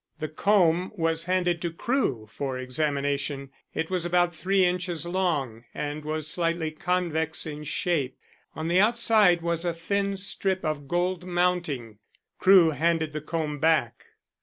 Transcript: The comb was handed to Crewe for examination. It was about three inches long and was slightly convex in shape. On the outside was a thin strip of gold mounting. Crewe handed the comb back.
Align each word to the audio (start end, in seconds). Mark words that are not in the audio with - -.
The 0.17 0.29
comb 0.29 0.91
was 0.95 1.25
handed 1.25 1.61
to 1.61 1.69
Crewe 1.71 2.27
for 2.33 2.57
examination. 2.57 3.51
It 3.75 3.91
was 3.91 4.03
about 4.03 4.35
three 4.35 4.65
inches 4.65 5.05
long 5.05 5.63
and 5.75 6.03
was 6.03 6.27
slightly 6.27 6.71
convex 6.71 7.45
in 7.45 7.63
shape. 7.65 8.17
On 8.55 8.67
the 8.67 8.81
outside 8.81 9.43
was 9.43 9.63
a 9.63 9.73
thin 9.75 10.17
strip 10.17 10.65
of 10.65 10.87
gold 10.87 11.23
mounting. 11.23 11.99
Crewe 12.39 12.71
handed 12.71 13.13
the 13.13 13.21
comb 13.21 13.59
back. 13.59 14.05